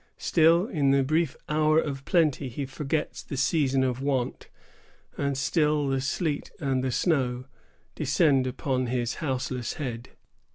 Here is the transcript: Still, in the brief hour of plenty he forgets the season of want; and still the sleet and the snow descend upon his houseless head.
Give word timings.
Still, 0.17 0.65
in 0.65 0.89
the 0.89 1.03
brief 1.03 1.37
hour 1.47 1.77
of 1.77 2.05
plenty 2.05 2.49
he 2.49 2.65
forgets 2.65 3.21
the 3.21 3.37
season 3.37 3.83
of 3.83 4.01
want; 4.01 4.47
and 5.15 5.37
still 5.37 5.87
the 5.89 6.01
sleet 6.01 6.49
and 6.59 6.83
the 6.83 6.91
snow 6.91 7.45
descend 7.93 8.47
upon 8.47 8.87
his 8.87 9.17
houseless 9.21 9.73
head. 9.73 10.09